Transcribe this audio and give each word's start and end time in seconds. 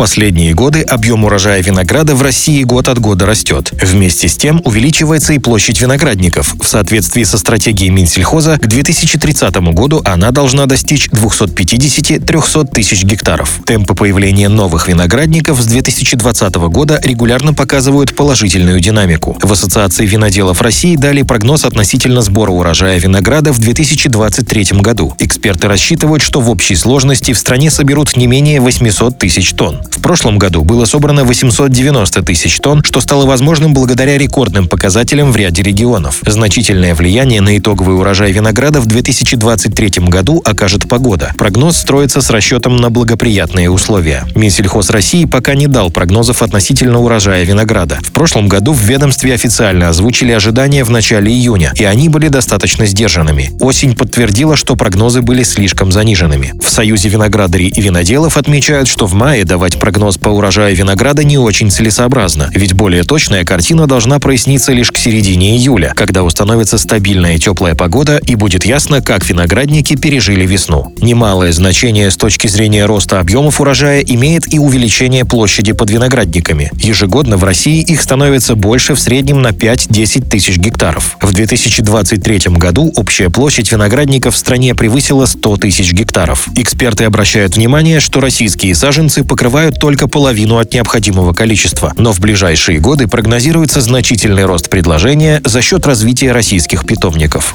последние 0.00 0.54
годы 0.54 0.80
объем 0.80 1.26
урожая 1.26 1.62
винограда 1.62 2.14
в 2.14 2.22
России 2.22 2.62
год 2.62 2.88
от 2.88 2.98
года 2.98 3.26
растет. 3.26 3.70
Вместе 3.82 4.28
с 4.28 4.36
тем 4.38 4.62
увеличивается 4.64 5.34
и 5.34 5.38
площадь 5.38 5.78
виноградников. 5.78 6.54
В 6.58 6.66
соответствии 6.66 7.22
со 7.22 7.36
стратегией 7.36 7.90
Минсельхоза 7.90 8.56
к 8.56 8.66
2030 8.66 9.54
году 9.74 10.00
она 10.06 10.30
должна 10.30 10.64
достичь 10.64 11.08
250-300 11.08 12.70
тысяч 12.72 13.04
гектаров. 13.04 13.60
Темпы 13.66 13.94
появления 13.94 14.48
новых 14.48 14.88
виноградников 14.88 15.60
с 15.60 15.66
2020 15.66 16.54
года 16.54 16.98
регулярно 17.04 17.52
показывают 17.52 18.16
положительную 18.16 18.80
динамику. 18.80 19.36
В 19.42 19.52
Ассоциации 19.52 20.06
виноделов 20.06 20.62
России 20.62 20.96
дали 20.96 21.20
прогноз 21.20 21.66
относительно 21.66 22.22
сбора 22.22 22.52
урожая 22.52 22.98
винограда 22.98 23.52
в 23.52 23.58
2023 23.58 24.80
году. 24.80 25.14
Эксперты 25.18 25.68
рассчитывают, 25.68 26.22
что 26.22 26.40
в 26.40 26.48
общей 26.48 26.74
сложности 26.74 27.34
в 27.34 27.38
стране 27.38 27.70
соберут 27.70 28.16
не 28.16 28.26
менее 28.26 28.62
800 28.62 29.18
тысяч 29.18 29.50
тонн. 29.52 29.82
В 29.90 30.00
прошлом 30.00 30.38
году 30.38 30.62
было 30.62 30.84
собрано 30.84 31.24
890 31.24 32.22
тысяч 32.22 32.58
тонн, 32.58 32.82
что 32.84 33.00
стало 33.00 33.26
возможным 33.26 33.74
благодаря 33.74 34.16
рекордным 34.16 34.68
показателям 34.68 35.32
в 35.32 35.36
ряде 35.36 35.62
регионов. 35.62 36.22
Значительное 36.24 36.94
влияние 36.94 37.40
на 37.40 37.58
итоговый 37.58 37.96
урожай 37.96 38.32
винограда 38.32 38.80
в 38.80 38.86
2023 38.86 40.06
году 40.08 40.40
окажет 40.44 40.88
погода. 40.88 41.32
Прогноз 41.36 41.76
строится 41.76 42.20
с 42.20 42.30
расчетом 42.30 42.76
на 42.76 42.90
благоприятные 42.90 43.70
условия. 43.70 44.24
Минсельхоз 44.34 44.90
России 44.90 45.24
пока 45.24 45.54
не 45.54 45.66
дал 45.66 45.90
прогнозов 45.90 46.42
относительно 46.42 47.00
урожая 47.00 47.44
винограда. 47.44 47.98
В 48.02 48.12
прошлом 48.12 48.48
году 48.48 48.72
в 48.72 48.80
ведомстве 48.80 49.34
официально 49.34 49.88
озвучили 49.88 50.32
ожидания 50.32 50.84
в 50.84 50.90
начале 50.90 51.32
июня, 51.32 51.72
и 51.76 51.84
они 51.84 52.08
были 52.08 52.28
достаточно 52.28 52.86
сдержанными. 52.86 53.50
Осень 53.60 53.96
подтвердила, 53.96 54.56
что 54.56 54.76
прогнозы 54.76 55.22
были 55.22 55.42
слишком 55.42 55.92
заниженными. 55.92 56.54
В 56.62 56.70
Союзе 56.70 57.08
виноградарей 57.08 57.68
и 57.68 57.80
виноделов 57.80 58.36
отмечают, 58.36 58.88
что 58.88 59.06
в 59.06 59.14
мае 59.14 59.44
давать 59.44 59.79
прогноз 59.80 60.18
по 60.18 60.28
урожаю 60.28 60.76
винограда 60.76 61.24
не 61.24 61.38
очень 61.38 61.70
целесообразно, 61.70 62.50
ведь 62.54 62.74
более 62.74 63.02
точная 63.02 63.44
картина 63.44 63.86
должна 63.86 64.20
проясниться 64.20 64.72
лишь 64.72 64.92
к 64.92 64.98
середине 64.98 65.56
июля, 65.56 65.94
когда 65.96 66.22
установится 66.22 66.78
стабильная 66.78 67.38
теплая 67.38 67.74
погода 67.74 68.18
и 68.18 68.36
будет 68.36 68.64
ясно, 68.64 69.00
как 69.00 69.28
виноградники 69.28 69.96
пережили 69.96 70.46
весну. 70.46 70.92
Немалое 71.00 71.52
значение 71.52 72.10
с 72.10 72.16
точки 72.16 72.46
зрения 72.46 72.84
роста 72.84 73.18
объемов 73.18 73.60
урожая 73.60 74.00
имеет 74.02 74.52
и 74.52 74.58
увеличение 74.58 75.24
площади 75.24 75.72
под 75.72 75.90
виноградниками. 75.90 76.70
Ежегодно 76.74 77.38
в 77.38 77.44
России 77.44 77.80
их 77.80 78.02
становится 78.02 78.54
больше 78.54 78.94
в 78.94 79.00
среднем 79.00 79.40
на 79.40 79.48
5-10 79.48 80.28
тысяч 80.28 80.58
гектаров. 80.58 81.16
В 81.22 81.32
2023 81.32 82.40
году 82.56 82.92
общая 82.96 83.30
площадь 83.30 83.72
виноградников 83.72 84.34
в 84.34 84.38
стране 84.38 84.74
превысила 84.74 85.24
100 85.24 85.56
тысяч 85.56 85.92
гектаров. 85.92 86.48
Эксперты 86.54 87.04
обращают 87.04 87.56
внимание, 87.56 88.00
что 88.00 88.20
российские 88.20 88.74
саженцы 88.74 89.24
покрывают 89.24 89.69
покрывают 89.70 89.78
только 89.78 90.08
половину 90.08 90.58
от 90.58 90.74
необходимого 90.74 91.32
количества, 91.32 91.92
но 91.96 92.12
в 92.12 92.20
ближайшие 92.20 92.80
годы 92.80 93.06
прогнозируется 93.06 93.80
значительный 93.80 94.44
рост 94.44 94.68
предложения 94.68 95.40
за 95.44 95.62
счет 95.62 95.86
развития 95.86 96.32
российских 96.32 96.86
питомников. 96.86 97.54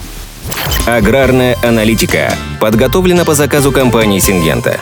Аграрная 0.86 1.58
аналитика 1.64 2.34
подготовлена 2.60 3.26
по 3.26 3.34
заказу 3.34 3.72
компании 3.72 4.20
«Сингента». 4.20 4.80